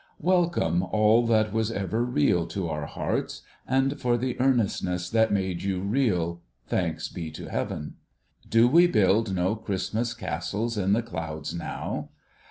Welcome, 0.23 0.81
all 0.81 1.27
that 1.27 1.53
was 1.53 1.69
ever 1.71 2.03
real 2.03 2.47
to 2.47 2.67
our 2.67 2.87
hearts; 2.87 3.43
and 3.67 4.01
for 4.01 4.17
the 4.17 4.35
earnestness 4.39 5.07
that 5.11 5.31
made 5.31 5.61
you 5.61 5.79
real, 5.81 6.41
thanks 6.65 7.07
to 7.09 7.45
Heaven! 7.45 7.97
Do 8.49 8.67
we 8.67 8.87
build 8.87 9.35
no 9.35 9.55
Christmas 9.55 10.15
castles 10.15 10.75
in 10.75 10.93
the 10.93 11.03
clouds 11.03 11.53
now 11.53 12.09